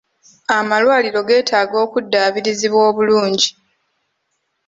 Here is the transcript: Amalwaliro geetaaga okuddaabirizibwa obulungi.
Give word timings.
Amalwaliro 0.57 1.21
geetaaga 1.27 1.75
okuddaabirizibwa 1.85 2.81
obulungi. 2.89 3.49